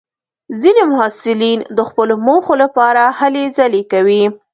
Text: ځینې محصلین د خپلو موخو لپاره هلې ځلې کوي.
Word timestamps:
ځینې 0.61 0.83
محصلین 0.91 1.59
د 1.77 1.79
خپلو 1.89 2.15
موخو 2.25 2.53
لپاره 2.63 3.03
هلې 3.19 3.43
ځلې 3.57 3.83
کوي. 3.91 4.23